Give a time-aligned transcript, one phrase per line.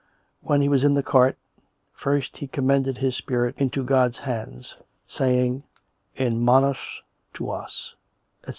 [0.41, 1.37] When he was in the cart,
[1.93, 4.75] first he commended his spirit into God's Hands,
[5.07, 5.61] saying
[6.15, 7.03] In manus
[7.35, 7.93] tuas,
[8.41, 8.49] etc.